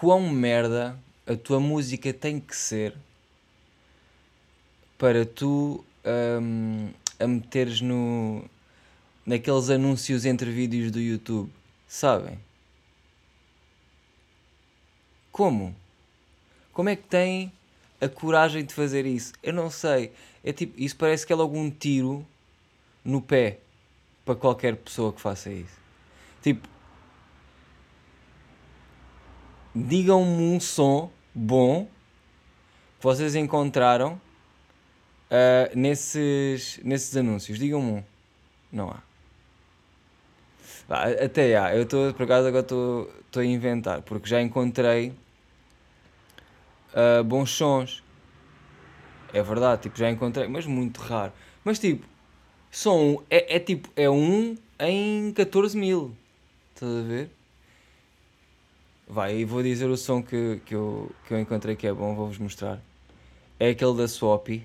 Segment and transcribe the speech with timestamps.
[0.00, 2.94] quão merda a tua música tem que ser
[4.96, 5.84] para tu
[6.42, 6.88] hum,
[7.18, 8.42] a meteres no,
[9.26, 11.52] naqueles anúncios entre vídeos do YouTube,
[11.86, 12.40] sabem?
[15.30, 15.76] Como?
[16.72, 17.52] Como é que tem
[18.00, 19.34] a coragem de fazer isso?
[19.42, 20.12] Eu não sei.
[20.42, 22.26] É tipo, isso parece que é logo um tiro
[23.04, 23.58] no pé
[24.24, 25.78] para qualquer pessoa que faça isso.
[26.42, 26.66] Tipo,
[29.74, 31.86] digam-me um som bom
[32.98, 34.20] que vocês encontraram
[35.30, 37.58] uh, nesses, nesses anúncios.
[37.58, 38.04] Digam-me um.
[38.72, 39.02] Não há.
[41.24, 41.74] Até há.
[41.74, 45.14] Eu estou, por acaso, agora estou a inventar, porque já encontrei
[46.92, 48.02] uh, bons sons.
[49.32, 51.32] É verdade, tipo, já encontrei, mas muito raro.
[51.64, 52.04] Mas tipo,
[52.70, 56.16] som é, é tipo, é um em 14 mil.
[56.74, 57.30] Estás a ver?
[59.12, 62.14] Vai, e vou dizer o som que, que, eu, que eu encontrei que é bom,
[62.14, 62.80] vou-vos mostrar.
[63.58, 64.62] É aquele da Swappy.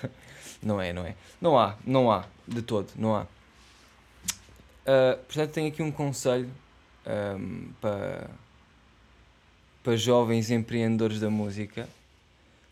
[0.62, 1.14] não é, não é.
[1.38, 3.24] Não há, não há, de todo, não há.
[3.24, 6.48] Uh, portanto, tenho aqui um conselho
[7.06, 8.30] um, para,
[9.84, 11.86] para jovens empreendedores da música,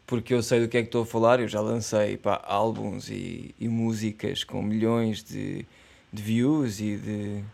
[0.07, 1.41] porque eu sei do que é que estou a falar.
[1.41, 5.67] Eu já lancei pá, álbuns e, e músicas com milhões de,
[6.11, 7.45] de views e de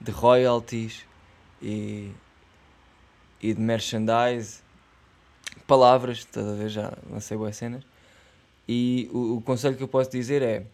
[0.00, 1.04] de royalties
[1.60, 2.12] e,
[3.42, 4.60] e de merchandise,
[5.66, 6.68] palavras, estás a ver?
[6.68, 7.84] Já lancei boas cenas.
[8.68, 10.66] E o, o, conselho que eu posso dizer é: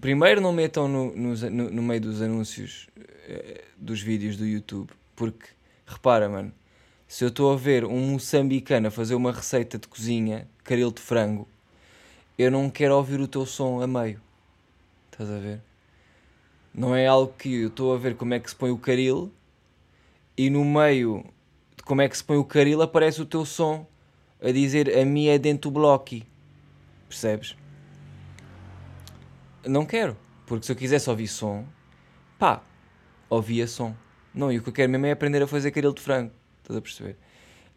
[0.00, 2.88] primeiro, não metam no, no, no meio dos anúncios
[3.28, 5.46] eh, dos vídeos do YouTube, porque
[5.86, 6.52] repara, mano,
[7.06, 11.00] se eu estou a ver um moçambicano a fazer uma receita de cozinha, caril de
[11.00, 11.46] frango,
[12.38, 14.20] eu não quero ouvir o teu som a meio.
[15.10, 15.60] Estás a ver?
[16.74, 19.30] Não é algo que eu estou a ver como é que se põe o caril
[20.36, 21.24] e no meio
[21.76, 23.86] de como é que se põe o caril aparece o teu som
[24.40, 26.16] a dizer a minha é dentro do bloco.
[27.08, 27.56] Percebes?
[29.64, 30.16] Não quero,
[30.46, 31.64] porque se eu quisesse ouvir som,
[32.38, 32.62] pá,
[33.28, 33.94] ouvia som.
[34.34, 36.32] Não, e o que eu quero mesmo é aprender a fazer caril de frango.
[36.62, 37.16] Estás a perceber?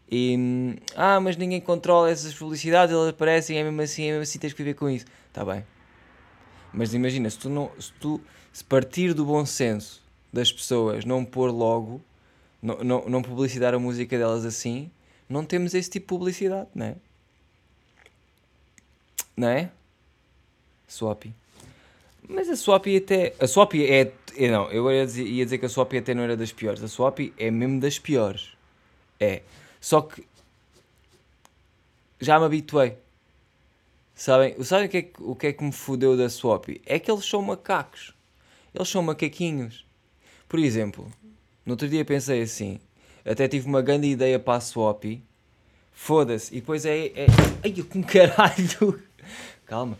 [0.09, 4.39] E, ah, mas ninguém controla essas publicidades, elas aparecem, é mesmo assim, é mesmo assim,
[4.39, 5.05] tens que viver com isso.
[5.27, 5.65] Está bem.
[6.75, 8.21] Mas imagina, se tu, não, se tu
[8.51, 12.01] se partir do bom senso das pessoas não pôr logo,
[12.61, 14.91] não, não, não publicitar a música delas assim,
[15.29, 16.95] não temos esse tipo de publicidade, não é?
[19.37, 19.71] Não é?
[20.87, 21.25] Swap.
[22.27, 23.33] Mas a Swap até.
[23.39, 24.11] A Swap é.
[24.49, 26.83] Não, eu ia dizer, ia dizer que a Swap até não era das piores.
[26.83, 28.49] A Swap é mesmo das piores.
[29.19, 29.41] É.
[29.79, 30.25] Só que.
[32.19, 32.97] Já me habituei.
[34.15, 36.69] Sabem, sabem o, que é, o que é que me fodeu da Swap?
[36.85, 38.13] É que eles são macacos.
[38.73, 39.85] Eles são macaquinhos.
[40.47, 41.11] Por exemplo,
[41.65, 42.79] no outro dia pensei assim,
[43.25, 45.03] até tive uma grande ideia para a Swap.
[45.91, 46.55] Foda-se.
[46.55, 47.07] E depois é.
[47.07, 47.25] é
[47.63, 49.03] ai, com caralho!
[49.67, 49.97] Calma.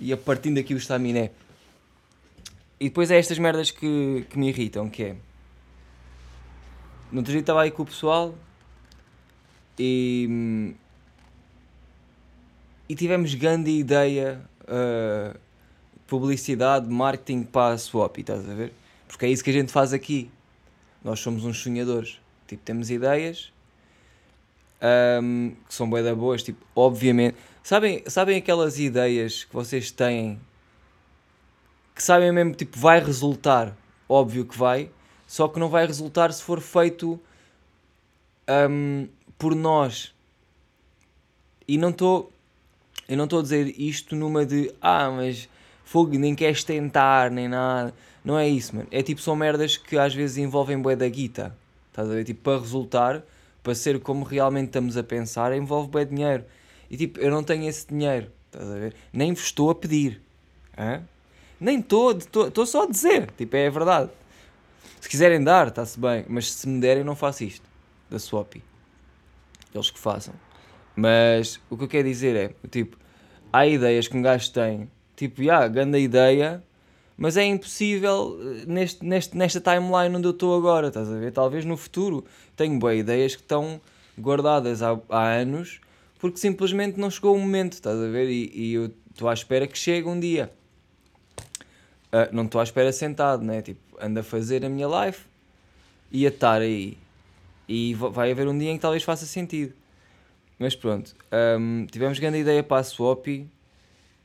[0.00, 1.30] Ia partindo aqui o estaminé.
[2.80, 5.16] E depois é estas merdas que, que me irritam, que é...
[7.12, 8.34] No outro dia estava aí com o pessoal
[9.78, 10.74] e...
[12.88, 15.38] E tivemos grande ideia uh,
[16.06, 18.72] publicidade, marketing para a Swap, estás a ver?
[19.08, 20.30] Porque é isso que a gente faz aqui.
[21.02, 22.20] Nós somos uns sonhadores.
[22.46, 23.52] Tipo, temos ideias
[25.22, 27.36] um, que são bem da boas, tipo, obviamente.
[27.62, 30.38] Sabem, sabem aquelas ideias que vocês têm
[31.94, 33.76] que sabem mesmo, tipo, vai resultar,
[34.08, 34.90] óbvio que vai,
[35.28, 37.20] só que não vai resultar se for feito
[38.68, 39.08] um,
[39.38, 40.12] por nós.
[41.68, 42.32] E não estou,
[43.08, 45.48] eu não estou a dizer isto numa de, ah, mas
[45.84, 47.94] fogo, nem queres tentar, nem nada.
[48.24, 48.88] Não é isso, mano.
[48.90, 51.56] É tipo, são merdas que às vezes envolvem bué da guita.
[51.90, 52.24] Estás a ver?
[52.24, 53.22] Tipo, para resultar,
[53.62, 56.44] para ser como realmente estamos a pensar, envolve bué dinheiro.
[56.90, 58.30] E tipo, eu não tenho esse dinheiro.
[58.46, 58.94] Estás a ver?
[59.12, 60.20] Nem vos estou a pedir.
[60.76, 61.02] Hã?
[61.60, 63.30] Nem estou, estou só a dizer.
[63.32, 64.10] Tipo, é a verdade.
[65.00, 66.24] Se quiserem dar, está-se bem.
[66.28, 67.68] Mas se me derem, não faço isto.
[68.08, 68.54] Da Swap.
[69.74, 70.34] Eles que façam.
[70.96, 72.96] Mas o que eu quero dizer é, tipo,
[73.52, 76.62] há ideias que um gajo tem Tipo, já, yeah, grande ideia,
[77.16, 81.32] mas é impossível eh, neste, neste, nesta timeline onde eu estou agora, estás a ver?
[81.32, 82.24] Talvez no futuro
[82.56, 83.80] tenho boas ideias que estão
[84.18, 85.80] guardadas há, há anos
[86.18, 88.28] porque simplesmente não chegou o momento, estás a ver?
[88.28, 90.50] E, e eu estou à espera que chegue um dia.
[92.06, 93.60] Uh, não estou à espera sentado, né?
[93.62, 95.18] Tipo, ando a fazer a minha live
[96.10, 96.96] e a estar aí.
[97.68, 99.74] E vai haver um dia em que talvez faça sentido.
[100.64, 101.14] Mas pronto,
[101.60, 103.26] um, tivemos grande ideia para a Swap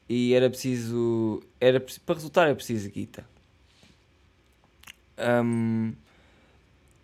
[0.07, 1.43] e era preciso.
[1.59, 3.25] Era, para resultar era preciso guita.
[5.17, 5.93] Um,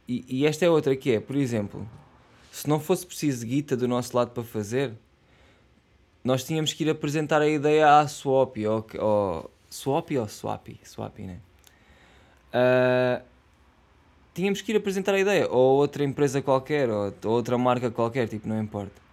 [0.07, 1.85] E, e esta é outra que é, por exemplo,
[2.49, 4.93] se não fosse preciso guita do nosso lado para fazer,
[6.23, 11.19] nós tínhamos que ir apresentar a ideia à Swap ou, ou Swap ou Swap, Swap,
[11.19, 11.39] né?
[12.53, 13.21] Uh,
[14.33, 18.29] tínhamos que ir apresentar a ideia, ou outra empresa qualquer, ou, ou outra marca qualquer,
[18.29, 19.04] tipo, não importa.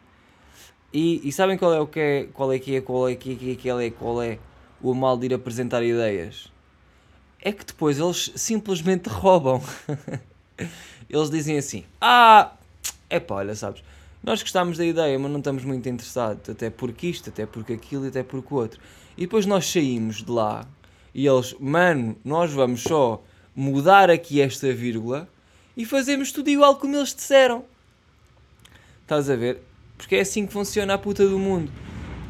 [0.92, 3.32] E, e, sabem qual é o que é, qual é que é, qual é que
[3.32, 4.38] é, qual é, qual é
[4.82, 6.52] o mal de ir apresentar ideias?
[7.40, 9.62] É que depois eles simplesmente roubam.
[11.08, 12.52] eles dizem assim: Ah,
[13.08, 13.82] é pá, olha, sabes,
[14.22, 18.06] nós gostamos da ideia, mas não estamos muito interessados, até porque isto, até porque aquilo,
[18.06, 18.80] até porque o outro.
[19.16, 20.66] E depois nós saímos de lá
[21.14, 23.22] e eles, mano, nós vamos só
[23.54, 25.28] mudar aqui esta vírgula
[25.76, 27.64] e fazemos tudo igual como eles disseram.
[29.02, 29.62] Estás a ver?
[30.02, 31.70] Porque é assim que funciona a puta do mundo.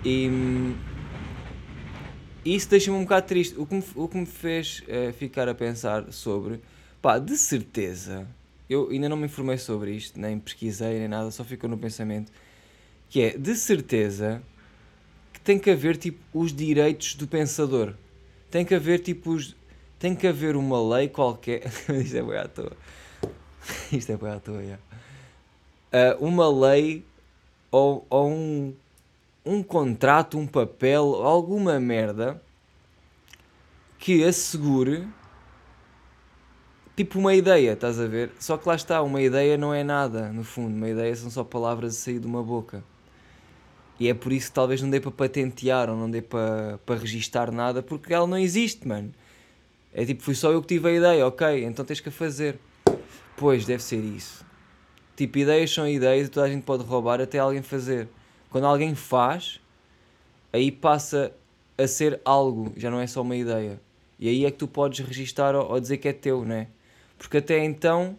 [0.04, 0.30] E
[2.44, 3.58] isso deixa-me um bocado triste.
[3.58, 6.60] O que me, o que me fez uh, ficar a pensar sobre,
[7.00, 8.28] pá, de certeza,
[8.68, 12.30] eu ainda não me informei sobre isto, nem pesquisei, nem nada, só ficou no pensamento,
[13.08, 14.42] que é, de certeza,
[15.32, 17.94] que tem que haver, tipo, os direitos do pensador.
[18.50, 19.56] Tem que haver, tipo, os...
[19.98, 21.62] Tem que haver uma lei qualquer...
[21.88, 22.72] Isto é bem à toa.
[23.90, 24.60] Isto é bem à toa.
[24.60, 27.02] Uh, uma lei
[27.72, 28.74] ou, ou um,
[29.44, 32.40] um contrato, um papel, alguma merda
[33.98, 35.08] que assegure
[36.94, 38.30] tipo uma ideia, estás a ver?
[38.38, 41.42] Só que lá está, uma ideia não é nada, no fundo, uma ideia são só
[41.42, 42.84] palavras a sair de uma boca.
[43.98, 47.00] E é por isso que talvez não dê para patentear ou não dê para, para
[47.00, 49.12] registar nada, porque ela não existe, mano.
[49.94, 52.58] É tipo, fui só eu que tive a ideia, ok, então tens que a fazer.
[53.36, 54.44] Pois, deve ser isso.
[55.16, 58.08] Tipo, ideias são ideias e toda a gente pode roubar até alguém fazer.
[58.50, 59.60] Quando alguém faz,
[60.52, 61.32] aí passa
[61.76, 63.80] a ser algo, já não é só uma ideia.
[64.18, 66.68] E aí é que tu podes registar ou, ou dizer que é teu, né?
[67.18, 68.16] Porque até então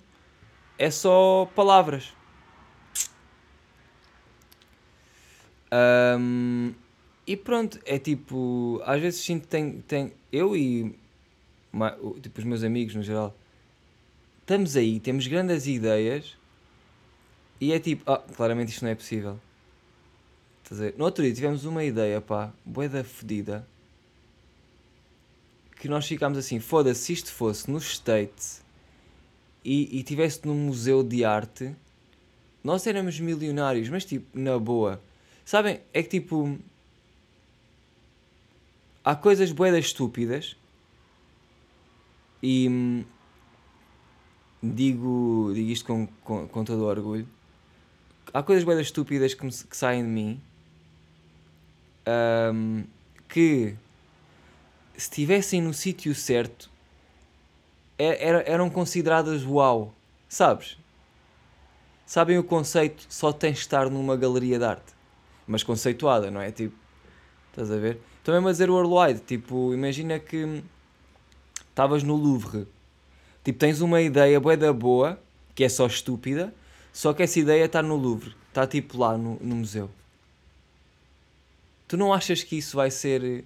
[0.78, 2.13] é só palavras.
[6.19, 6.74] Um,
[7.25, 10.96] e pronto, é tipo, às vezes sinto que tem, eu e
[12.22, 13.36] tipo, os meus amigos no geral,
[14.42, 16.38] estamos aí, temos grandes ideias
[17.63, 19.39] e é tipo, ah, claramente isto não é possível.
[20.62, 23.65] Estás a No outro dia tivemos uma ideia, pá, boeda fedida,
[25.77, 28.62] que nós ficámos assim, foda-se, se isto fosse no States
[29.63, 31.74] e, e tivesse num museu de arte,
[32.62, 35.01] nós éramos milionários, mas tipo, na boa.
[35.45, 36.60] Sabem, é que tipo,
[39.06, 40.57] há coisas boedas estúpidas
[42.42, 43.06] e hum,
[44.62, 47.25] digo, digo isto com, com, com todo o orgulho
[48.33, 50.41] há coisas bem estúpidas que, me, que, saem de mim
[52.53, 52.83] um,
[53.30, 53.75] que
[54.94, 56.69] se estivessem no sítio certo
[57.97, 59.94] é, era, eram consideradas uau,
[60.27, 60.77] sabes?
[62.06, 63.06] Sabem o conceito?
[63.07, 64.94] Só tens de estar numa galeria de arte,
[65.47, 66.51] mas conceituada, não é?
[66.51, 66.75] Tipo,
[67.51, 68.00] estás a ver?
[68.24, 70.63] Também a dizer worldwide, tipo, imagina que
[71.69, 72.68] estavas no Louvre,
[73.44, 75.19] tipo, tens uma ideia bué da boa,
[75.53, 76.53] que é só estúpida,
[76.94, 79.90] só que essa ideia está no Louvre, está tipo lá no, no museu.
[81.88, 83.44] Tu não achas que isso vai ser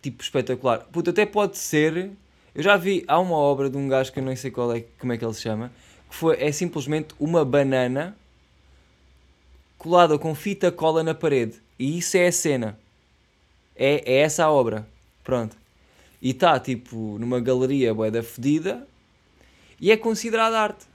[0.00, 0.84] tipo espetacular?
[0.92, 2.12] Puta, até pode ser.
[2.54, 4.84] Eu já vi, há uma obra de um gajo que eu nem sei qual é,
[4.98, 5.72] como é que ele se chama,
[6.08, 8.16] que foi, é simplesmente uma banana
[9.76, 11.60] colada com fita cola na parede.
[11.76, 12.78] E isso é a cena.
[13.74, 14.86] É, é essa a obra.
[15.24, 15.56] Pronto.
[16.22, 18.86] E está tipo numa galeria boeda fedida
[19.80, 20.93] e é considerada arte.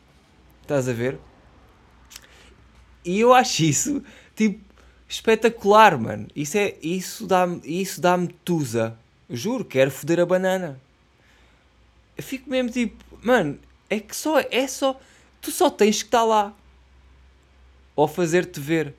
[0.69, 1.17] Estás a ver?
[3.03, 4.03] E eu acho isso,
[4.35, 4.63] tipo,
[5.07, 6.27] espetacular, mano.
[6.35, 8.95] Isso, é, isso dá-me isso dá tusa.
[9.27, 10.79] Juro, quero foder a banana.
[12.15, 13.57] Eu fico mesmo tipo, mano,
[13.89, 15.01] é que só, é só,
[15.41, 16.53] tu só tens que estar lá.
[17.95, 18.93] Ou fazer-te ver.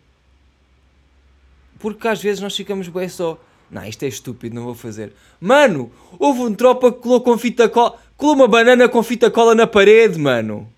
[1.79, 5.13] Porque às vezes nós ficamos bem só, não, isto é estúpido, não vou fazer.
[5.41, 9.55] Mano, houve um tropa que colou com fita cola, colou uma banana com fita cola
[9.55, 10.69] na parede, mano.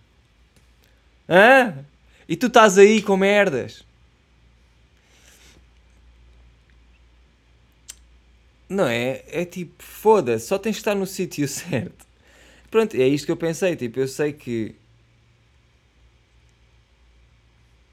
[1.32, 1.86] Hã?
[2.28, 3.82] E tu estás aí com merdas.
[8.68, 9.24] Não é?
[9.28, 12.06] É tipo, foda-se, só tens de estar no sítio certo.
[12.70, 13.74] Pronto, é isto que eu pensei.
[13.76, 14.74] Tipo, eu sei que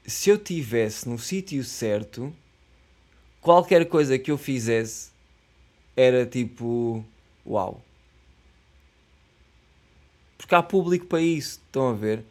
[0.06, 2.34] se eu tivesse no sítio certo,
[3.40, 5.10] qualquer coisa que eu fizesse
[5.96, 7.02] era tipo,
[7.46, 7.82] uau.
[10.36, 12.22] Porque há público para isso, estão a ver?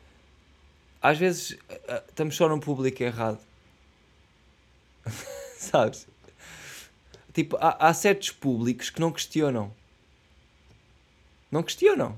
[1.02, 1.58] Às vezes
[2.08, 3.40] estamos só num público errado.
[5.58, 6.08] Sabes?
[7.34, 9.72] Tipo, há, há, certos públicos que não questionam.
[11.52, 12.18] Não questionam.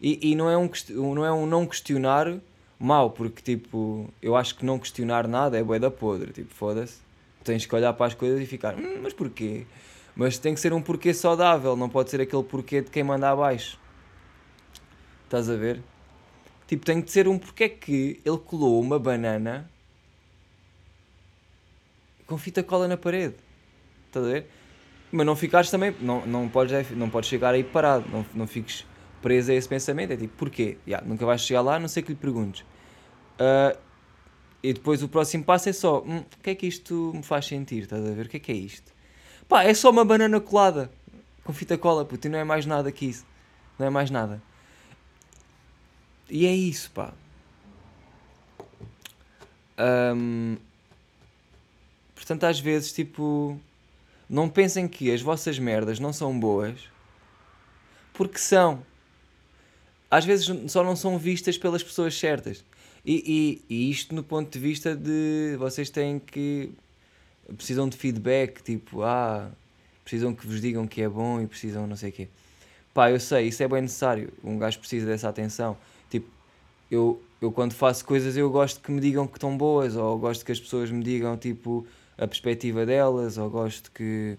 [0.00, 0.70] E, e não, é um,
[1.14, 2.38] não é um não questionar
[2.78, 6.98] mau, porque tipo, eu acho que não questionar nada é bué da podre, tipo, foda-se.
[7.42, 9.66] Tens que olhar para as coisas e ficar, hum, mas porquê?
[10.14, 13.30] Mas tem que ser um porquê saudável, não pode ser aquele porquê de quem manda
[13.30, 13.78] abaixo.
[15.24, 15.80] Estás a ver?
[16.68, 19.68] Tipo, tem que ser um porquê que ele colou uma banana
[22.26, 23.34] com fita cola na parede.
[24.06, 24.46] Estás a ver?
[25.10, 28.86] Mas não ficares também, não, não, podes, não podes chegar aí parado, não, não fiques
[29.22, 30.12] preso a esse pensamento.
[30.12, 30.76] É tipo, porquê?
[30.86, 32.64] Yeah, nunca vais chegar lá, a não sei que lhe perguntes.
[33.38, 33.74] Ah,
[34.62, 37.46] e depois o próximo passo é só, hum, o que é que isto me faz
[37.46, 37.84] sentir?
[37.84, 38.26] Estás a ver?
[38.26, 38.92] O que é que é isto?
[39.48, 40.90] Pá, é só uma banana colada
[41.44, 43.24] com fita cola, puto, e não é mais nada que isso.
[43.78, 44.42] Não é mais nada.
[46.30, 47.12] E é isso, pá.
[49.76, 50.56] Ahm,
[52.14, 53.58] portanto, às vezes, tipo,
[54.28, 56.80] não pensem que as vossas merdas não são boas,
[58.12, 58.82] porque são.
[60.10, 62.64] Às vezes só não são vistas pelas pessoas certas.
[63.04, 66.72] E, e, e isto no ponto de vista de vocês têm que.
[67.56, 69.50] precisam de feedback, tipo, ah,
[70.04, 72.28] precisam que vos digam que é bom e precisam não sei o quê.
[72.92, 74.32] Pá, eu sei, isso é bem necessário.
[74.42, 75.76] Um gajo precisa dessa atenção.
[76.90, 80.44] Eu, eu quando faço coisas eu gosto que me digam que estão boas, ou gosto
[80.44, 84.36] que as pessoas me digam, tipo, a perspectiva delas, ou gosto que.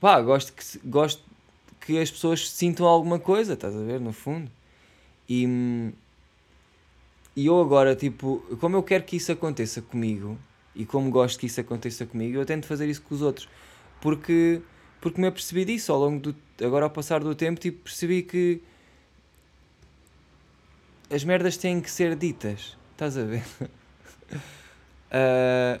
[0.00, 1.22] Pá, gosto que, gosto
[1.80, 4.50] que as pessoas sintam alguma coisa, estás a ver, no fundo.
[5.28, 5.92] E,
[7.34, 10.38] e eu agora, tipo, como eu quero que isso aconteça comigo,
[10.74, 13.48] e como gosto que isso aconteça comigo, eu tento fazer isso com os outros.
[14.00, 14.60] Porque,
[15.00, 16.36] porque me apercebi disso ao longo do.
[16.64, 18.60] Agora, ao passar do tempo, tipo, percebi que
[21.10, 22.76] as merdas têm que ser ditas.
[22.92, 23.44] Estás a ver?
[25.08, 25.78] Ah,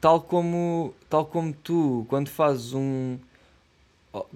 [0.00, 3.18] tal, como, tal como tu, quando fazes um.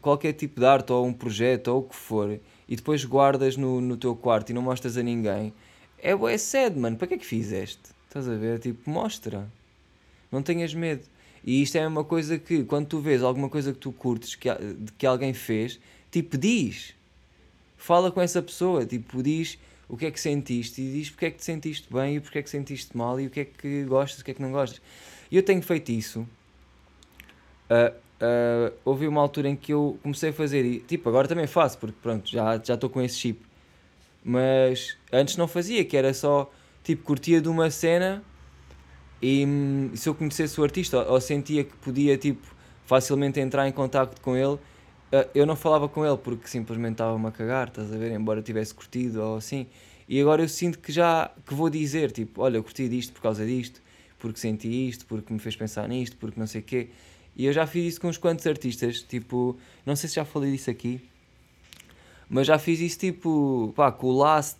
[0.02, 3.80] qualquer tipo de arte ou um projeto ou o que for, e depois guardas no,
[3.80, 5.54] no teu quarto e não mostras a ninguém,
[5.98, 6.96] é bué sad, mano.
[6.96, 7.90] Para que é que fizeste?
[8.08, 8.58] Estás a ver?
[8.58, 9.48] Tipo, mostra.
[10.30, 11.04] Não tenhas medo.
[11.44, 14.48] E isto é uma coisa que, quando tu vês alguma coisa que tu curtes que,
[14.98, 15.78] que alguém fez,
[16.10, 16.94] tipo, diz.
[17.86, 21.30] Fala com essa pessoa, tipo, diz o que é que sentiste e diz porque é
[21.30, 23.84] que te sentiste bem e porque é que sentiste mal e o que é que
[23.84, 24.82] gostas o que é que não gostas.
[25.30, 26.26] E eu tenho feito isso.
[27.70, 31.46] Ah, ah, houve uma altura em que eu comecei a fazer, e tipo, agora também
[31.46, 33.40] faço, porque pronto, já estou com esse chip.
[34.24, 36.50] Mas antes não fazia, que era só,
[36.82, 38.20] tipo, curtia de uma cena
[39.22, 42.52] e hum, se eu conhecesse o artista ou, ou sentia que podia, tipo,
[42.84, 44.58] facilmente entrar em contacto com ele,
[45.34, 48.12] eu não falava com ele porque simplesmente estava-me a cagar, estás a ver?
[48.12, 49.66] Embora tivesse curtido ou assim.
[50.08, 53.22] E agora eu sinto que já que vou dizer, tipo, olha, eu curti disto por
[53.22, 53.82] causa disto,
[54.18, 56.88] porque senti isto, porque me fez pensar nisto, porque não sei o quê.
[57.36, 60.52] E eu já fiz isso com uns quantos artistas, tipo, não sei se já falei
[60.52, 61.00] disso aqui,
[62.28, 64.58] mas já fiz isso tipo, pá, com o Last,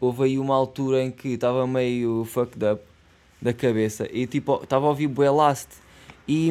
[0.00, 2.82] houve aí uma altura em que estava meio fucked up
[3.40, 5.68] da cabeça e tipo, estava a ouvir bué Last
[6.28, 6.50] e,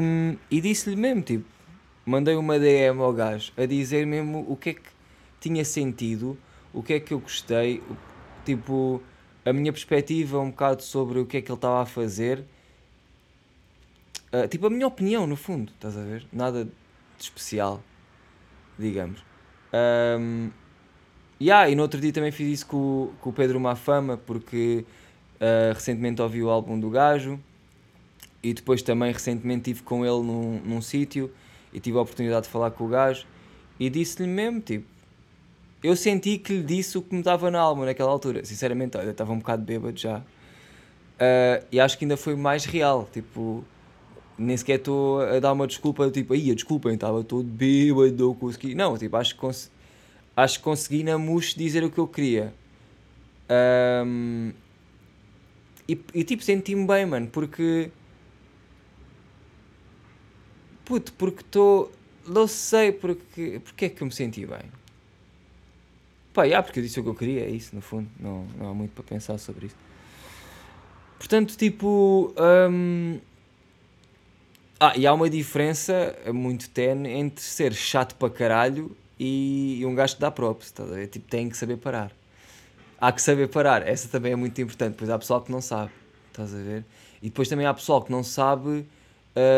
[0.49, 1.45] e disse-lhe mesmo, tipo,
[2.05, 4.89] mandei uma DM ao gajo a dizer mesmo o que é que
[5.39, 6.37] tinha sentido,
[6.73, 7.81] o que é que eu gostei,
[8.45, 9.01] tipo,
[9.45, 12.43] a minha perspectiva um bocado sobre o que é que ele estava a fazer.
[14.31, 16.25] Ah, tipo, a minha opinião, no fundo, estás a ver?
[16.31, 16.71] Nada de
[17.19, 17.81] especial,
[18.77, 19.23] digamos.
[19.71, 20.49] Ahm,
[21.39, 24.85] yeah, e no outro dia também fiz isso com, com o Pedro Mafama, porque
[25.39, 27.39] ah, recentemente ouvi o álbum do gajo
[28.41, 31.31] e depois também recentemente estive com ele num, num sítio
[31.75, 33.25] e tive a oportunidade de falar com o gajo
[33.79, 34.87] e disse-lhe mesmo, tipo,
[35.83, 38.43] eu senti que lhe disse o que me dava na alma naquela altura.
[38.45, 40.23] Sinceramente, olha, eu estava um bocado bêbado já.
[41.19, 43.63] Ah, e acho que ainda foi mais real, tipo,
[44.37, 48.75] nem sequer estou a dar uma desculpa, tipo, aí, desculpem, estava todo bêbado, não consegui.
[48.75, 49.71] Não, tipo, acho que, cons
[50.35, 52.53] acho que consegui na mousse dizer o que eu queria.
[53.49, 54.51] Ahm,
[55.87, 57.91] e, e, tipo, senti-me bem, mano, porque.
[60.85, 61.91] Puto, porque estou.
[62.27, 64.61] Não sei porque, porque é que eu me senti bem.
[66.33, 68.09] Pá, já, porque eu disse o que eu queria, é isso, no fundo.
[68.19, 69.75] Não, não há muito para pensar sobre isso.
[71.17, 72.33] Portanto, tipo.
[72.69, 73.19] hum,
[74.79, 79.95] Ah, e há uma diferença muito tenue entre ser chato para caralho e, e um
[79.95, 81.07] gajo que dá props, a ver?
[81.07, 82.11] Tipo, tem que saber parar.
[82.99, 85.91] Há que saber parar, essa também é muito importante, pois há pessoal que não sabe,
[86.27, 86.85] estás a ver?
[87.21, 88.85] E depois também há pessoal que não sabe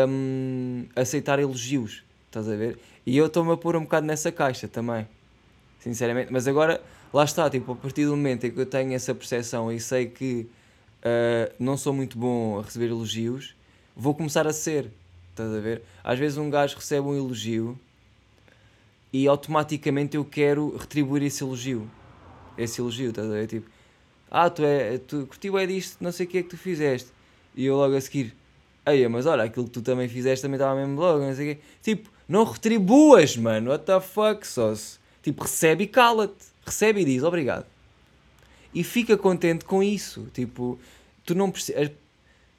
[0.08, 2.78] hum, aceitar elogios, estás a ver?
[3.06, 5.06] E eu estou-me a pôr um bocado nessa caixa também,
[5.80, 6.32] sinceramente.
[6.32, 6.82] Mas agora,
[7.12, 10.06] lá está, tipo, a partir do momento em que eu tenho essa percepção e sei
[10.06, 10.48] que
[11.02, 13.54] ah, não sou muito bom a receber elogios,
[13.96, 14.90] vou começar a ser,
[15.30, 15.82] estás a ver?
[16.02, 17.78] Às vezes um gajo recebe um elogio
[19.12, 21.88] e automaticamente eu quero retribuir esse elogio.
[22.56, 23.46] Esse elogio, estás a ver?
[23.46, 23.70] Tipo,
[24.30, 27.10] ah, tu é, tu curtiu é disto, não sei o que é que tu fizeste.
[27.54, 28.34] E eu logo a seguir,
[28.94, 31.54] ei, mas olha, aquilo que tu também fizeste também estava mesmo logo, não sei o
[31.54, 31.62] quê.
[31.82, 34.98] Tipo, não retribuas, mano, what the fuck, só se.
[35.22, 36.46] Tipo, recebe e cala-te.
[36.64, 37.66] Recebe e diz obrigado.
[38.74, 40.28] E fica contente com isso.
[40.32, 40.78] Tipo,
[41.24, 41.90] tu não precisas.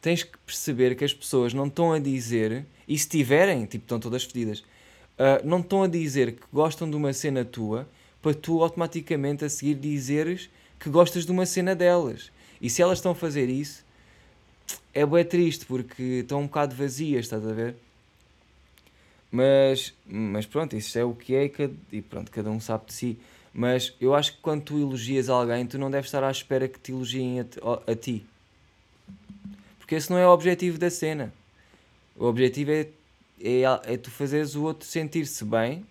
[0.02, 4.00] Tens que perceber que as pessoas não estão a dizer, e se tiverem, tipo, estão
[4.00, 7.88] todas fedidas, uh, não estão a dizer que gostam de uma cena tua
[8.22, 12.32] para tu automaticamente a seguir dizeres que gostas de uma cena delas.
[12.62, 13.84] E se elas estão a fazer isso,
[14.94, 17.76] é bem triste porque estão um bocado vazias, estás a ver?
[19.32, 21.52] Mas, mas pronto, isso é o que é
[21.92, 23.20] e pronto, cada um sabe de si.
[23.54, 26.80] Mas eu acho que quando tu elogias alguém, tu não deves estar à espera que
[26.80, 28.26] te elogiem a, a ti.
[29.78, 31.34] Porque esse não é o objetivo da cena.
[32.16, 32.88] O objetivo é,
[33.42, 35.86] é, é tu fazeres o outro sentir-se bem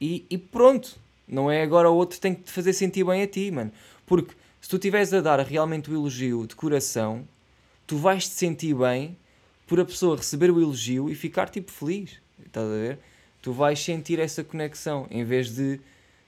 [0.00, 0.96] e, e pronto.
[1.26, 3.72] Não é agora o outro tem que te fazer sentir bem a ti, mano.
[4.06, 4.34] Porque
[4.66, 7.24] se tu estiveres a dar realmente o elogio de coração,
[7.86, 9.16] tu vais te sentir bem
[9.64, 12.20] por a pessoa receber o elogio e ficar tipo feliz.
[12.44, 12.98] Estás a ver?
[13.40, 15.78] Tu vais sentir essa conexão em vez de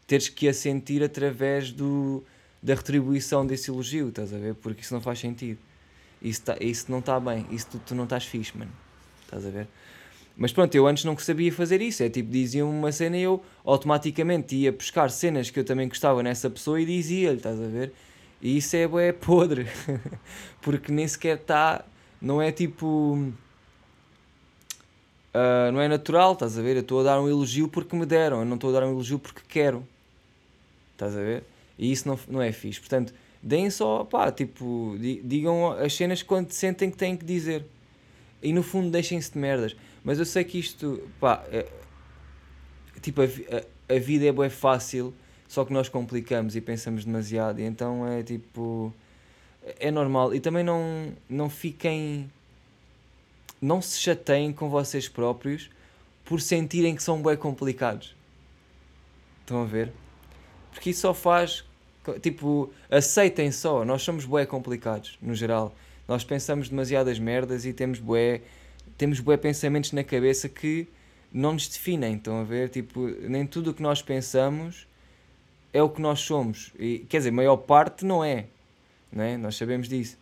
[0.07, 2.23] teres que a sentir através do,
[2.62, 4.54] da retribuição desse elogio, estás a ver?
[4.54, 5.59] Porque isso não faz sentido.
[6.23, 7.45] Isso, tá, isso não está bem.
[7.50, 8.71] Isso tu, tu não estás fixe, mano.
[9.25, 9.66] Estás a ver?
[10.37, 12.04] Mas pronto, eu antes não sabia fazer isso.
[12.04, 16.23] É tipo, diziam uma cena e eu automaticamente ia buscar cenas que eu também gostava
[16.23, 17.92] nessa pessoa e dizia-lhe, estás a ver?
[18.40, 19.66] E isso é, é podre.
[20.62, 21.85] Porque nem sequer está.
[22.21, 23.33] Não é tipo.
[25.28, 26.76] Uh, não é natural, estás a ver?
[26.76, 28.90] Eu estou a dar um elogio porque me deram, eu não estou a dar um
[28.90, 29.87] elogio porque quero.
[30.92, 31.45] Estás a ver?
[31.78, 32.80] E isso não, não é fixe.
[32.80, 37.64] Portanto, deem só, pá, tipo, digam as cenas quando sentem que têm que dizer.
[38.42, 39.76] E no fundo deixem-se de merdas.
[40.02, 41.66] Mas eu sei que isto, pá, é,
[43.00, 45.14] tipo, a, a, a, vida é bem fácil,
[45.49, 48.93] só que nós complicamos e pensamos demasiado, e então é tipo,
[49.80, 50.34] é normal.
[50.34, 52.30] E também não, não fiquem,
[53.61, 55.71] não se chateiem com vocês próprios
[56.25, 58.15] por sentirem que são bem complicados.
[59.41, 59.91] Estão a ver?
[60.71, 61.65] Porque isso só faz,
[62.21, 65.75] tipo, aceitem só, nós somos bué complicados, no geral.
[66.06, 68.43] Nós pensamos demasiadas merdas e temos bué
[68.99, 70.89] temos bué pensamentos na cabeça que
[71.32, 72.69] não nos definem, estão a ver?
[72.69, 74.89] Tipo, nem tudo o que nós pensamos
[75.73, 76.73] é o que nós somos.
[76.78, 78.47] E, quer dizer, a maior parte não é,
[79.13, 79.37] não é?
[79.37, 80.17] Nós sabemos disso.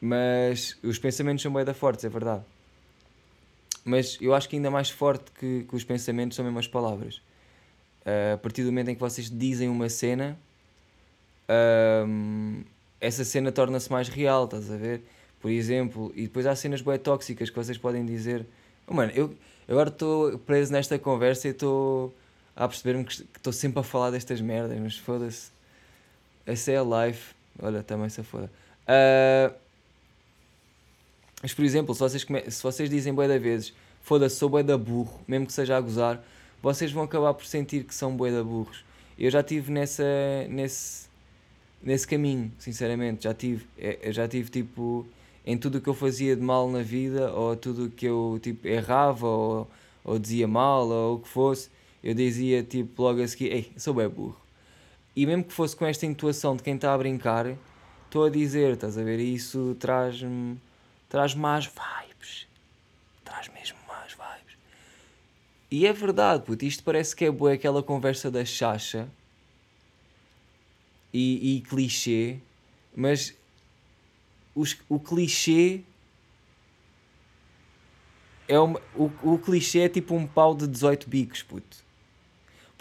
[0.00, 2.42] Mas os pensamentos são bué da fortes, é verdade.
[3.84, 7.16] Mas eu acho que ainda mais forte que, que os pensamentos são mesmo as palavras.
[8.04, 10.38] Uh, a partir do momento em que vocês dizem uma cena,
[13.00, 15.02] essa cena torna-se mais real, estás a ver?
[15.42, 18.46] por exemplo, e depois há cenas bem tóxicas que vocês podem dizer.
[18.86, 19.34] Oh, mano, eu
[19.68, 22.14] agora estou preso nesta conversa e estou
[22.54, 25.50] a perceber-me que estou sempre a falar destas merdas, mas foda-se.
[26.46, 27.34] Essa é a life.
[27.60, 28.50] Olha, também se foda.
[28.82, 29.54] Uh,
[31.42, 34.78] mas por exemplo, se vocês, se vocês dizem bué da vezes, foda-se, sou bué da
[34.78, 36.22] burro, mesmo que seja a gozar,
[36.62, 38.84] vocês vão acabar por sentir que são bué da burros.
[39.18, 40.04] Eu já tive nessa,
[40.48, 41.08] nesse,
[41.82, 45.06] nesse caminho, sinceramente, já tive, é, já tive tipo
[45.44, 48.38] em tudo o que eu fazia de mal na vida, ou tudo o que eu
[48.40, 49.70] tipo, errava, ou,
[50.04, 51.68] ou dizia mal, ou o que fosse,
[52.02, 54.40] eu dizia tipo logo a seguir: Ei, sou bem burro.
[55.14, 57.46] E mesmo que fosse com esta intuação de quem está a brincar,
[58.06, 59.20] estou a dizer, estás a ver?
[59.20, 60.58] Isso traz-me
[61.08, 62.46] traz mais vibes.
[63.22, 64.56] Traz mesmo mais vibes.
[65.70, 69.08] E é verdade, puto, isto parece que é boa aquela conversa da chacha
[71.12, 72.38] e, e clichê,
[72.96, 73.34] mas
[74.54, 75.82] os, o clichê
[78.48, 81.76] é uma, o, o clichê é tipo um pau de 18 bicos, puto.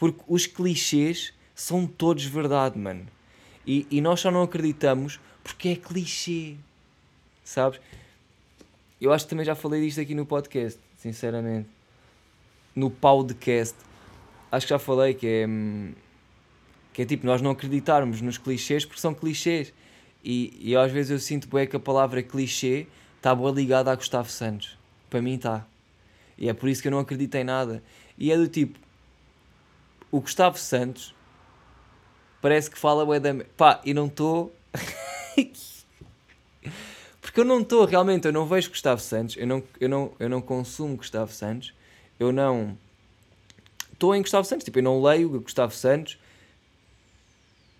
[0.02, 3.06] Porque os clichês são todos verdade, mano.
[3.68, 6.56] E, e nós só não acreditamos porque é clichê.
[7.44, 7.80] Sabes?
[9.00, 11.70] Eu acho que também já falei disto aqui no podcast, sinceramente.
[12.76, 13.76] No podcast.
[14.52, 15.48] Acho que já falei que é.
[15.48, 15.94] Hum,
[16.94, 19.72] que é tipo, nós não acreditarmos nos clichês porque são clichês.
[20.24, 22.88] E, e às vezes eu sinto bem que a palavra clichê
[23.18, 24.80] está boa ligada a Gustavo Santos.
[25.12, 25.64] Para mim está.
[26.40, 27.84] E é por isso que eu não acredito em nada.
[28.18, 28.80] E é do tipo.
[30.12, 31.16] O Gustavo Santos
[32.42, 33.34] parece que fala bué da.
[33.56, 34.54] Pá, e não estou.
[37.22, 40.28] Porque eu não estou, realmente, eu não vejo Gustavo Santos, eu não, eu não, eu
[40.28, 41.74] não consumo Gustavo Santos,
[42.20, 42.78] eu não.
[43.94, 46.18] Estou em Gustavo Santos, tipo, eu não leio Gustavo Santos,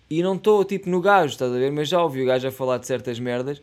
[0.08, 1.72] e não estou tipo no gajo, estás a ver?
[1.72, 3.60] Mas já ouvi o gajo a falar de certas merdas.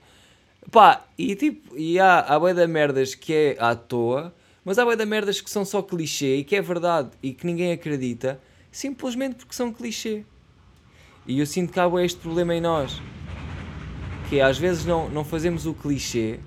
[0.72, 4.86] Pá, e tipo, e há, há bué de merdas que é à toa, Mas há
[4.86, 8.40] bué da merdas que são só clichê e que é verdade e que ninguém acredita,
[8.72, 10.24] simplesmente porque são clichê.
[11.26, 13.02] E eu sinto que há este problema em nós.
[14.30, 16.40] Que às vezes não, não fazemos o clichê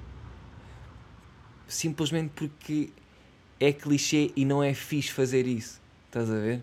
[1.73, 2.91] simplesmente porque
[3.59, 5.81] é clichê e não é fixe fazer isso.
[6.07, 6.63] Estás a ver?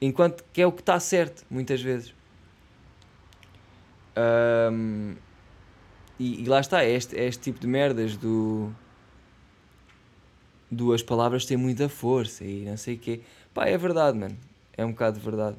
[0.00, 2.14] Enquanto que é o que está certo, muitas vezes.
[4.16, 5.14] Um,
[6.18, 8.72] e, e, lá está, é este, é este tipo de merdas do.
[10.70, 13.20] Duas palavras têm muita força e não sei o quê.
[13.56, 14.36] Pá, é verdade, mano.
[14.76, 15.56] É um bocado de verdade.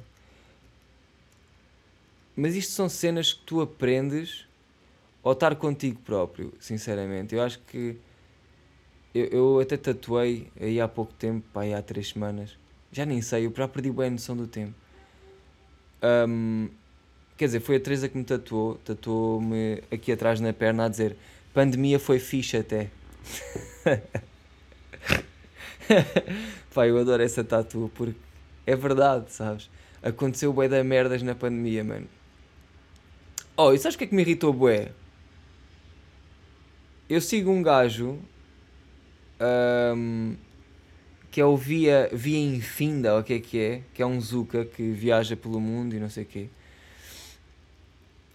[2.35, 4.45] Mas isto são cenas que tu aprendes
[5.23, 7.33] ao estar contigo próprio, sinceramente.
[7.33, 7.97] Eu acho que.
[9.15, 12.55] Eu, eu até tatuei aí há pouco tempo, pá, há três semanas.
[12.91, 14.75] Já nem sei, eu já perdi bem a noção do tempo.
[16.29, 16.69] Um,
[17.35, 21.15] Quer dizer, foi a Teresa que me tatuou, tatuou-me aqui atrás na perna a dizer
[21.51, 22.91] pandemia foi fixe até.
[26.73, 28.17] Pá, eu adoro essa tatu porque
[28.65, 29.69] é verdade, sabes?
[30.01, 32.07] Aconteceu bué da merdas na pandemia, mano.
[33.55, 34.91] Oh, e sabes o que é que me irritou bué?
[37.09, 38.19] Eu sigo um gajo
[39.95, 40.35] um,
[41.31, 43.81] que é o Via, Via Infinda, o que é que é?
[43.93, 46.49] Que é um Zuka que viaja pelo mundo e não sei o quê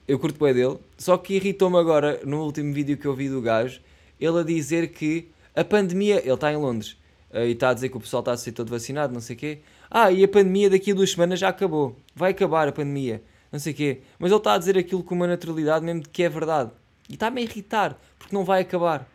[0.07, 3.41] eu curto bem dele, só que irritou-me agora, no último vídeo que eu vi do
[3.41, 3.81] gajo,
[4.21, 6.97] ele a dizer que a pandemia, ele está em Londres,
[7.33, 9.39] e está a dizer que o pessoal está a ser todo vacinado, não sei o
[9.39, 9.59] quê.
[9.91, 13.59] Ah, e a pandemia daqui a duas semanas já acabou, vai acabar a pandemia, não
[13.59, 14.03] sei o quê.
[14.19, 16.71] Mas ele está a dizer aquilo com uma naturalidade mesmo de que é verdade.
[17.09, 19.09] E está-me a irritar, porque não vai acabar.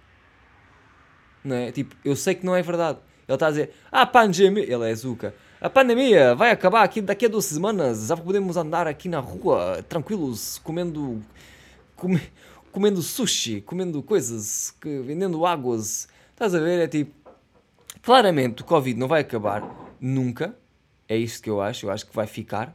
[1.44, 1.72] Não é?
[1.72, 3.00] Tipo, eu sei que não é verdade.
[3.28, 5.34] Ele está a dizer, ah, pandemia, ele é Zuka.
[5.60, 8.08] A pandemia vai acabar aqui daqui a duas semanas.
[8.08, 11.20] Já podemos andar aqui na rua tranquilos, comendo.
[11.96, 12.22] Come,
[12.72, 16.08] comendo sushi, comendo coisas, que, vendendo águas.
[16.30, 16.84] Estás a ver?
[16.84, 17.12] É tipo.
[18.08, 20.56] Claramente o Covid não vai acabar nunca.
[21.10, 21.88] É isto que eu acho.
[21.88, 22.74] Eu acho que vai ficar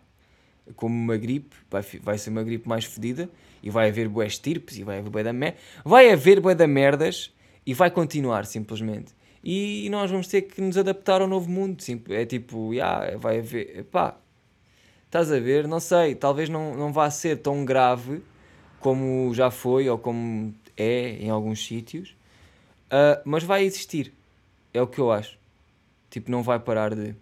[0.77, 1.57] como uma gripe.
[1.71, 3.31] Vai, vai ser uma gripe mais fedida.
[3.63, 5.57] E vai haver boas estirpes e vai haver bué da merda.
[5.83, 7.33] Vai haver bué da merdas
[7.65, 11.83] e vai continuar simplesmente e nós vamos ter que nos adaptar ao novo mundo.
[11.83, 13.85] Sim, é tipo, yeah, vai haver.
[13.85, 14.17] Pá,
[15.07, 15.67] estás a ver?
[15.67, 18.23] Não sei, talvez não, não vá ser tão grave
[18.81, 22.11] como já foi ou como é em alguns sítios,
[22.91, 24.13] uh, mas vai existir.
[24.73, 25.39] É o que eu acho.
[26.11, 27.15] Tipo, não vai parar de.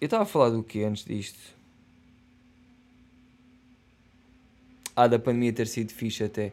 [0.00, 1.38] Eu estava a falar do que antes disto?
[4.96, 6.52] Ah, da pandemia ter sido fixe até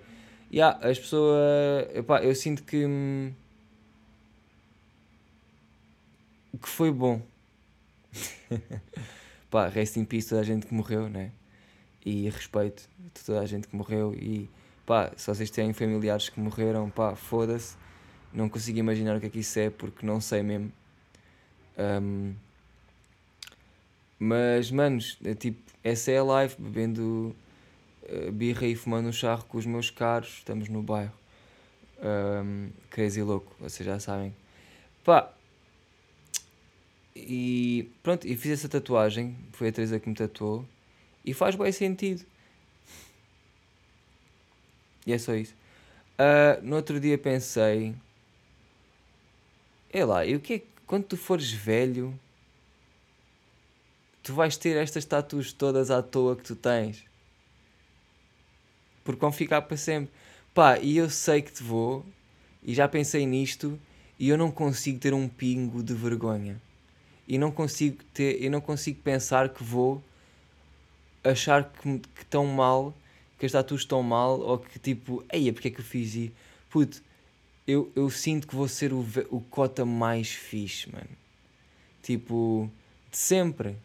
[0.52, 1.88] yeah, as pessoas.
[1.94, 2.86] Epá, eu sinto que.
[2.86, 3.34] Hum,
[6.62, 7.22] que foi bom.
[9.50, 11.32] pá, rest in peace toda a gente que morreu, né?
[12.06, 12.90] E respeito
[13.26, 14.14] toda a gente que morreu.
[14.14, 14.50] E
[14.86, 17.76] pá, se vocês têm familiares que morreram, pá, foda-se.
[18.34, 20.72] Não consigo imaginar o que é que isso é porque não sei mesmo.
[21.78, 22.34] Um,
[24.20, 27.36] mas, manos, é tipo, essa é a live, bebendo
[28.04, 31.14] uh, birra e fumando um charro com os meus caros, estamos no bairro.
[32.00, 34.36] Um, crazy louco, vocês já sabem.
[35.04, 35.32] Pá,
[37.16, 40.66] e pronto, e fiz essa tatuagem, foi a Teresa que me tatuou,
[41.26, 42.26] e faz bem sentido.
[45.06, 45.56] E é só isso.
[46.20, 47.96] Uh, no outro dia pensei,
[49.92, 52.18] é lá, e o que é quando tu fores velho,
[54.24, 57.08] tu vais ter estas tatuas todas à toa que tu tens
[59.08, 60.12] porque vão ficar para sempre.
[60.54, 62.06] Pá, e eu sei que te vou,
[62.62, 63.80] e já pensei nisto,
[64.20, 66.62] e eu não consigo ter um pingo de vergonha.
[67.26, 70.04] E não consigo ter, eu não consigo pensar que vou
[71.24, 72.94] achar que, que estão mal,
[73.40, 76.34] que as tatuas estão mal, ou que tipo, eia, porque é que eu fiz isso?
[76.70, 77.02] Puto,
[77.68, 81.10] eu, eu sinto que vou ser o, o cota mais fixe, mano.
[82.02, 82.72] Tipo,
[83.12, 83.76] de sempre.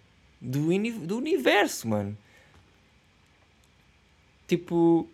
[0.41, 0.69] Do,
[1.05, 2.17] do universo, mano.
[4.47, 5.09] Tipo.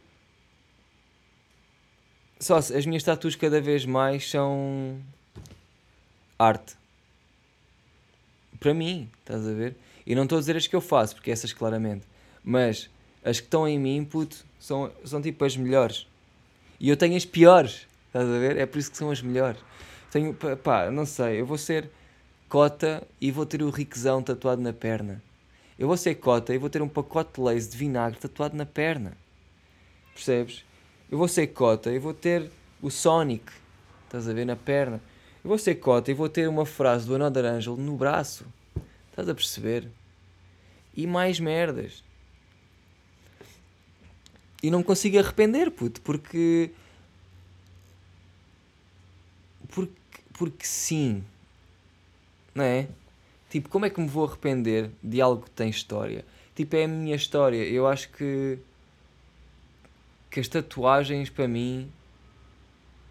[2.39, 5.01] Só as minhas tatuas cada vez mais são.
[6.39, 6.77] arte.
[8.61, 9.77] Para mim, estás a ver?
[10.07, 12.07] E não estou a dizer as que eu faço, porque essas claramente.
[12.45, 12.91] Mas
[13.25, 16.07] as que estão em mim, puto, são, são tipo as melhores.
[16.81, 18.57] E eu tenho as piores, estás a ver?
[18.57, 19.61] É por isso que são as melhores.
[20.11, 21.91] Tenho, pá, não sei, eu vou ser
[22.49, 25.23] cota e vou ter o riquezão tatuado na perna.
[25.79, 28.67] Eu vou ser cota e vou ter um pacote de lace de vinagre tatuado na
[28.67, 29.17] perna.
[30.13, 30.65] Percebes?
[31.11, 32.51] Eu vou ser cota e vou ter
[32.83, 33.53] o Sonic,
[34.05, 35.01] estás a ver, na perna.
[35.45, 38.45] Eu vou ser cota e vou ter uma frase do Another Angel no braço.
[39.11, 39.89] Estás a perceber?
[40.97, 42.03] E mais merdas.
[44.63, 46.73] E não consigo arrepender, puto, porque
[49.69, 49.93] porque,
[50.33, 51.25] porque sim,
[52.55, 52.89] não é?
[53.49, 56.25] Tipo, como é que me vou arrepender de algo que tem história?
[56.55, 57.63] Tipo, é a minha história.
[57.65, 58.59] Eu acho que,
[60.31, 61.91] que as tatuagens para mim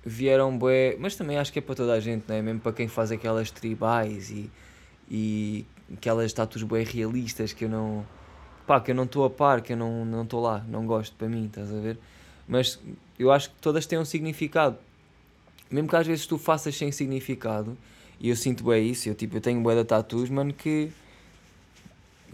[0.05, 2.41] vieram bué, mas também acho que é para toda a gente, não é?
[2.41, 4.49] Mesmo para quem faz aquelas tribais e,
[5.09, 8.05] e aquelas tatuas bué realistas que eu não
[8.67, 11.27] pá, que eu não estou a par, que eu não estou lá, não gosto para
[11.27, 11.97] mim, estás a ver?
[12.47, 12.79] Mas
[13.17, 14.77] eu acho que todas têm um significado.
[15.69, 17.77] Mesmo que às vezes tu faças sem significado,
[18.19, 20.91] e eu sinto bem isso, eu, tipo, eu tenho bué de tatus, mano, que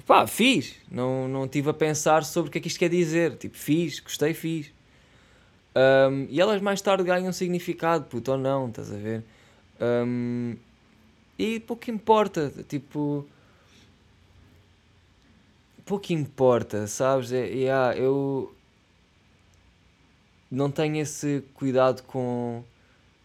[0.05, 3.37] pá, fiz, não, não tive a pensar sobre o que é que isto quer dizer,
[3.37, 4.71] tipo, fiz, gostei, fiz.
[5.75, 9.23] Um, e elas mais tarde ganham significado, puto, ou não, estás a ver?
[9.81, 10.55] Um,
[11.37, 13.25] e pouco importa, tipo,
[15.85, 17.31] pouco importa, sabes?
[17.31, 18.53] É, yeah, eu
[20.49, 22.63] não tenho esse cuidado com,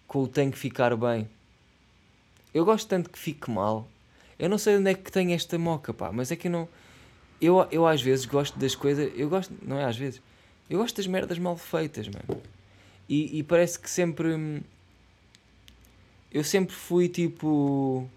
[0.09, 1.29] com o tem que ficar bem.
[2.53, 3.87] Eu gosto tanto que fique mal.
[4.39, 6.69] Eu não sei onde é que tem esta moca, pá, mas é que eu não.
[7.41, 9.13] Eu, eu às vezes gosto das coisas.
[9.15, 9.55] Eu gosto.
[9.63, 10.21] Não é às vezes.
[10.69, 12.43] Eu gosto das merdas mal feitas, mano.
[13.09, 14.63] E, e parece que sempre.
[16.33, 18.09] Eu sempre fui tipo.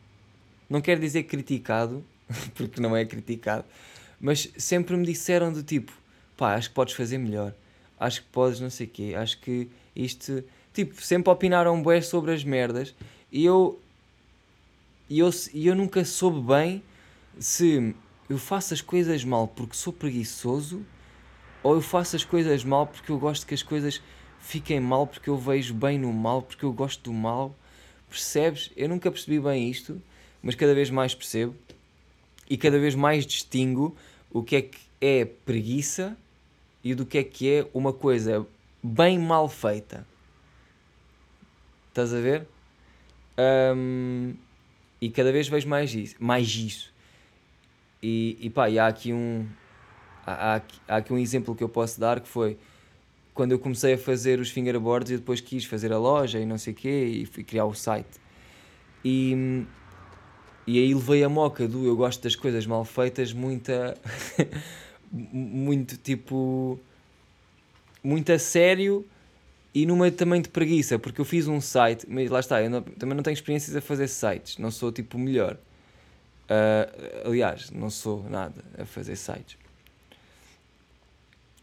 [0.70, 2.04] Não quero dizer criticado,
[2.56, 3.66] porque não é criticado,
[4.20, 5.92] mas sempre me disseram do tipo,
[6.38, 7.54] pá, acho que podes fazer melhor,
[8.00, 12.34] acho que podes não sei o quê, acho que isto, tipo, sempre opinaram bué sobre
[12.34, 12.96] as merdas
[13.32, 13.80] e eu,
[15.10, 16.84] e eu, e eu nunca soube bem
[17.40, 17.96] se
[18.30, 20.86] eu faço as coisas mal porque sou preguiçoso
[21.64, 24.02] ou eu faço as coisas mal porque eu gosto que as coisas
[24.40, 27.56] fiquem mal porque eu vejo bem no mal, porque eu gosto do mal.
[28.10, 28.72] Percebes?
[28.76, 30.02] Eu nunca percebi bem isto,
[30.42, 31.56] mas cada vez mais percebo
[32.50, 33.96] e cada vez mais distingo
[34.30, 36.18] o que é que é preguiça
[36.84, 38.46] e do que é que é uma coisa
[38.84, 40.06] bem mal feita.
[41.92, 42.48] Estás a ver?
[43.76, 44.34] Um,
[45.02, 46.16] e cada vez vejo mais isso.
[46.20, 46.94] Mais isso.
[48.02, 49.46] E, e pá, e há aqui um.
[50.26, 52.58] Há, há, há aqui um exemplo que eu posso dar que foi
[53.34, 56.58] quando eu comecei a fazer os fingerboards e depois quis fazer a loja e não
[56.58, 58.22] sei o quê e fui criar o site.
[59.04, 59.66] E,
[60.66, 63.98] e aí levei a moca do eu gosto das coisas mal feitas, muita.
[65.12, 66.80] muito tipo.
[68.02, 69.06] muito a sério
[69.74, 72.82] e numa também de preguiça, porque eu fiz um site, mas lá está, eu não,
[72.82, 75.58] também não tenho experiências a fazer sites, não sou tipo o melhor.
[76.44, 79.58] Uh, aliás, não sou nada a fazer sites.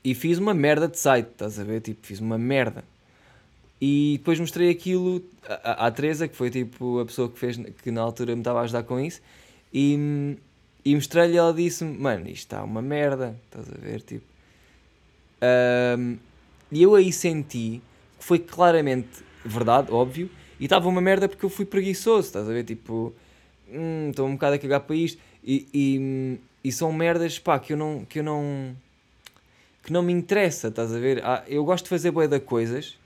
[0.02, 1.82] E fiz uma merda de site, estás a ver?
[1.82, 2.82] Tipo, fiz uma merda.
[3.78, 7.90] E depois mostrei aquilo à, à Teresa, que foi tipo a pessoa que fez, que
[7.90, 9.20] na altura me estava a ajudar com isso,
[9.72, 10.38] e,
[10.82, 14.24] e mostrei-lhe ela disse-me, mano, isto está uma merda, estás a ver, tipo.
[15.98, 16.16] Um,
[16.72, 17.82] e eu aí senti
[18.28, 20.28] foi claramente verdade, óbvio,
[20.60, 23.14] e estava uma merda porque eu fui preguiçoso, estás a ver, tipo,
[23.72, 27.72] hum, estou um bocado a cagar para isto, e, e, e são merdas, pá, que
[27.72, 28.76] eu não, que eu não,
[29.82, 32.98] que não me interessa, estás a ver, eu gosto de fazer boia de coisas,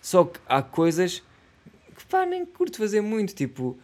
[0.00, 1.24] só que há coisas
[1.96, 3.76] que pá, nem curto fazer muito, tipo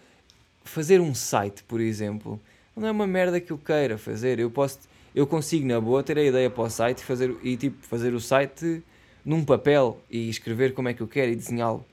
[0.62, 2.40] fazer um site, por exemplo,
[2.76, 4.38] não é uma merda que eu queira fazer.
[4.38, 4.78] Eu posso,
[5.12, 8.20] eu consigo na boa ter a ideia para o site fazer e tipo fazer o
[8.20, 8.84] site
[9.28, 11.84] num papel e escrever como é que eu quero e desenhá-lo.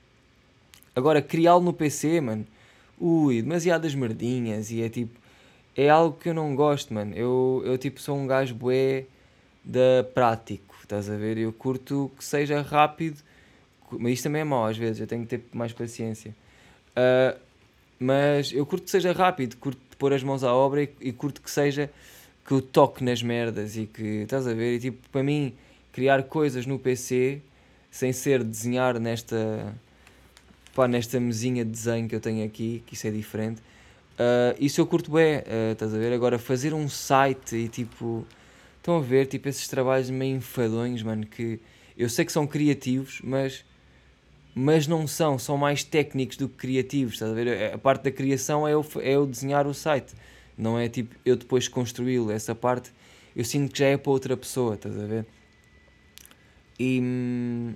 [0.94, 2.46] Agora criá-lo no PC, mano,
[2.98, 5.18] ui, demasiadas merdinhas e é tipo
[5.76, 7.14] é algo que eu não gosto, mano.
[7.14, 9.04] Eu, eu tipo sou um gajo bué
[9.62, 11.36] da prático, estás a ver?
[11.36, 13.22] Eu curto que seja rápido
[13.92, 16.34] mas isto também é mau às vezes, eu tenho que ter mais paciência.
[16.92, 17.38] Uh,
[17.98, 21.40] mas eu curto que seja rápido, curto pôr as mãos à obra e, e curto
[21.40, 21.90] que seja
[22.44, 25.54] que eu toque nas merdas e que estás a ver, e tipo, para mim,
[25.96, 27.40] criar coisas no PC
[27.90, 29.74] sem ser desenhar nesta
[30.74, 33.62] pá, nesta mesinha de desenho que eu tenho aqui, que isso é diferente.
[34.12, 36.12] Uh, isso eu curto bem, uh, estás a ver?
[36.12, 38.26] Agora fazer um site e tipo,
[38.76, 41.58] estão a ver, tipo, esses trabalhos meio enfadões, mano, que
[41.96, 43.64] eu sei que são criativos, mas
[44.54, 47.72] mas não são, são mais técnicos do que criativos, estás a ver?
[47.74, 50.12] A parte da criação é eu, é eu desenhar o site,
[50.58, 52.92] não é tipo eu depois construí-lo, essa parte
[53.34, 55.26] eu sinto que já é para outra pessoa, estás a ver?
[56.78, 57.74] E,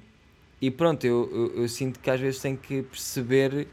[0.60, 3.66] e pronto, eu, eu, eu sinto que às vezes tenho que perceber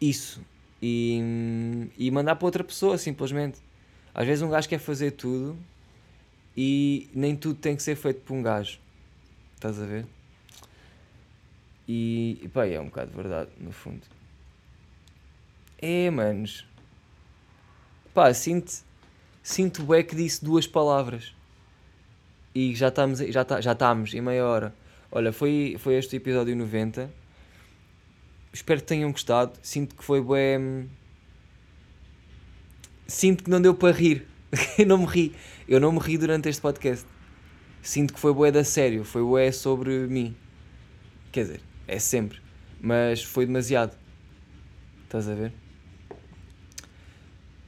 [0.00, 0.40] isso
[0.80, 3.58] e, e mandar para outra pessoa, simplesmente.
[4.14, 5.58] Às vezes um gajo quer fazer tudo
[6.56, 8.78] e nem tudo tem que ser feito por um gajo,
[9.54, 10.06] estás a ver?
[11.86, 14.02] E, e pá, é um bocado verdade, no fundo.
[15.78, 16.66] É, manos.
[18.14, 18.72] Pá, sinto,
[19.42, 21.35] sinto bem que disse duas palavras.
[22.56, 24.74] E já estamos, já, tá, já estamos em meia hora.
[25.12, 27.12] Olha, foi, foi este episódio 90.
[28.50, 29.52] espero que tenham gostado.
[29.60, 30.88] Sinto que foi bem.
[33.06, 34.26] Sinto que não deu para rir.
[34.78, 35.34] eu não me ri.
[35.68, 37.04] Eu não me ri durante este podcast.
[37.82, 39.04] Sinto que foi bué da sério.
[39.04, 40.34] Foi bué sobre mim.
[41.32, 42.40] Quer dizer, é sempre.
[42.80, 43.94] Mas foi demasiado.
[45.04, 45.52] Estás a ver?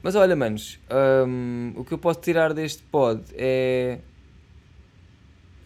[0.02, 0.80] Mas olha, manos,
[1.26, 3.98] hum, o que eu posso tirar deste pod é.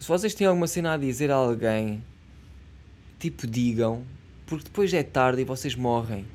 [0.03, 2.03] Se vocês têm alguma cena a dizer a alguém,
[3.17, 4.03] tipo, digam,
[4.45, 6.25] porque depois é tarde e vocês morrem.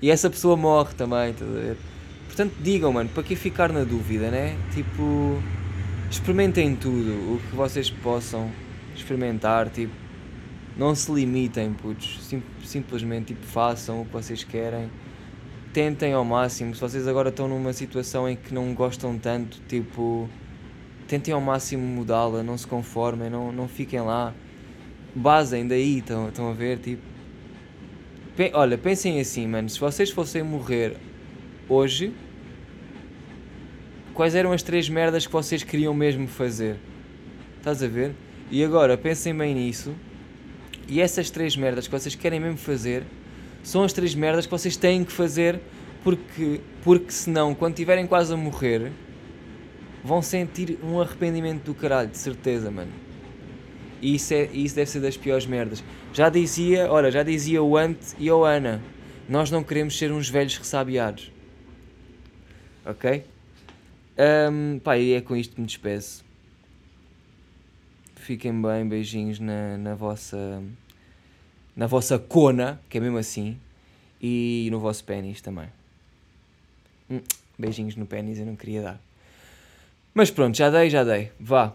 [0.00, 1.76] E essa pessoa morre também, estás a ver?
[2.26, 4.56] Portanto, digam, mano, para que ficar na dúvida, né?
[4.72, 5.42] Tipo,
[6.08, 8.52] experimentem tudo o que vocês possam
[8.94, 9.92] experimentar, tipo,
[10.76, 14.88] não se limitem, putos, Sim, simplesmente, tipo, façam o que vocês querem,
[15.72, 16.72] tentem ao máximo.
[16.72, 20.30] Se vocês agora estão numa situação em que não gostam tanto, tipo,
[21.06, 24.34] tentem ao máximo mudá-la, não se conformem, não, não fiquem lá,
[25.14, 27.02] basem daí, estão, a ver, tipo.
[28.52, 30.96] Olha, pensem assim, mano, se vocês fossem morrer
[31.68, 32.12] hoje,
[34.12, 36.76] quais eram as três merdas que vocês queriam mesmo fazer?
[37.56, 38.14] Estás a ver?
[38.50, 39.94] E agora pensem bem nisso.
[40.86, 43.02] E essas três merdas que vocês querem mesmo fazer
[43.62, 45.58] são as três merdas que vocês têm que fazer
[46.04, 48.92] porque, porque senão, quando estiverem quase a morrer,
[50.06, 52.92] vão sentir um arrependimento do caralho, de certeza, mano.
[54.00, 55.82] E isso, é, isso deve ser das piores merdas.
[56.12, 58.80] Já dizia, olha, já dizia o Ant e o Ana,
[59.28, 61.32] nós não queremos ser uns velhos ressabiados.
[62.84, 63.24] Ok?
[64.16, 66.24] Um, pá, e é com isto que me despeço.
[68.14, 70.62] Fiquem bem, beijinhos na, na vossa
[71.74, 73.58] na vossa cona, que é mesmo assim,
[74.20, 75.68] e no vosso pênis também.
[77.10, 77.20] Hum,
[77.58, 79.05] beijinhos no pênis eu não queria dar.
[80.16, 81.30] Mas pronto, já dei, já dei.
[81.38, 81.74] Vá.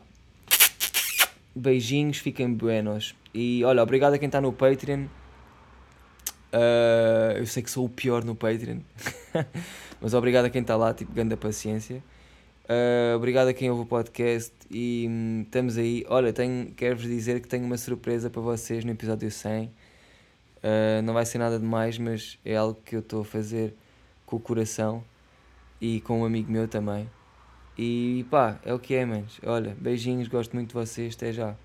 [1.56, 3.14] Beijinhos, fiquem buenos.
[3.32, 5.06] E olha, obrigado a quem está no Patreon.
[6.52, 8.80] Uh, eu sei que sou o pior no Patreon.
[10.02, 12.04] Mas obrigado a quem está lá, tipo, grande paciência.
[12.64, 16.04] Uh, obrigado a quem ouve o podcast e hum, estamos aí.
[16.10, 19.66] Olha, tenho, quero-vos dizer que tenho uma surpresa para vocês no episódio 100.
[19.66, 19.70] Uh,
[20.64, 23.76] ah, não vai ser nada demais, mas é algo que eu estou a fazer
[24.26, 25.04] com o coração
[25.80, 27.08] e com um amigo meu também.
[27.84, 29.42] E pá, é o que é, manos.
[29.44, 31.56] Olha, beijinhos, gosto muito de vocês, até já.